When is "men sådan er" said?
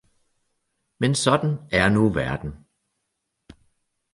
0.99-1.89